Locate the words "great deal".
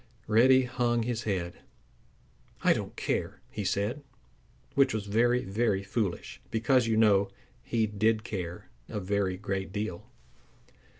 9.37-10.09